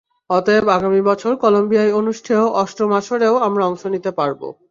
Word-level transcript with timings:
অতএব, 0.29 0.65
আগামী 0.69 1.01
বছর 1.01 1.31
কলম্বিয়ায় 1.35 1.93
অনুষ্ঠেয় 1.93 2.45
অষ্টম 2.53 2.89
আসরেও 2.91 3.35
আমরা 3.37 3.63
অংশ 3.65 3.83
নিতে 3.85 4.11
পারব। 4.11 4.41